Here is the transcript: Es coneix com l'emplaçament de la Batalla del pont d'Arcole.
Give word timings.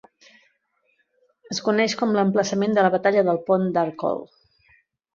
Es 1.57 1.61
coneix 1.69 1.97
com 2.01 2.17
l'emplaçament 2.17 2.75
de 2.79 2.89
la 2.89 2.95
Batalla 2.99 3.27
del 3.31 3.43
pont 3.53 3.71
d'Arcole. 3.79 4.31